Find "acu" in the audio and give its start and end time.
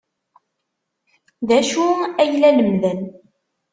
1.59-1.85